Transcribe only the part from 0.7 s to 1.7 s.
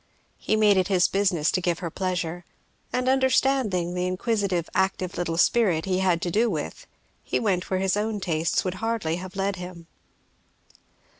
it his business to